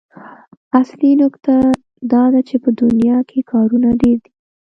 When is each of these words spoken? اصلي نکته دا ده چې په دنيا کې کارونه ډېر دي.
اصلي 0.79 1.11
نکته 1.23 1.53
دا 2.11 2.23
ده 2.33 2.41
چې 2.47 2.55
په 2.63 2.69
دنيا 2.81 3.17
کې 3.29 3.39
کارونه 3.51 3.89
ډېر 4.01 4.17
دي. 4.23 4.31